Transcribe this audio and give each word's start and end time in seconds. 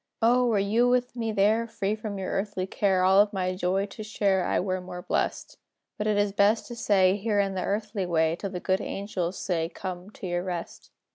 O! 0.23 0.47
were 0.47 0.57
you 0.57 0.87
with 0.89 1.15
me 1.15 1.31
there, 1.31 1.67
Free 1.67 1.93
from 1.93 2.17
your 2.17 2.31
earthly 2.31 2.65
care, 2.65 3.03
All 3.03 3.19
of 3.21 3.31
my 3.33 3.53
joy 3.53 3.85
to 3.85 4.01
share, 4.01 4.43
I 4.45 4.59
were 4.59 4.81
more 4.81 5.03
blest. 5.03 5.59
But 5.99 6.07
it 6.07 6.17
is 6.17 6.31
best 6.31 6.65
to 6.69 6.75
stay 6.75 7.17
Here 7.17 7.39
in 7.39 7.53
the 7.53 7.63
earthly 7.63 8.07
way, 8.07 8.35
Till 8.35 8.49
the 8.49 8.59
good 8.59 8.81
angels 8.81 9.37
say, 9.37 9.69
"Come 9.69 10.09
to 10.09 10.25
your 10.25 10.41
rest!" 10.41 10.89